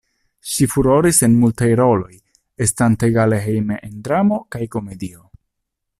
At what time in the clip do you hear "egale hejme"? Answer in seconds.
3.13-3.81